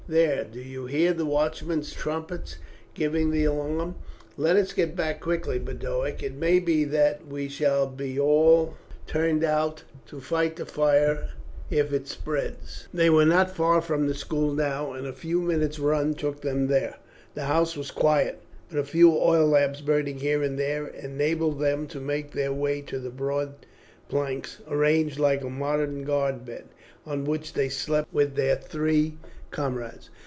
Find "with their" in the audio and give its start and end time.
28.13-28.57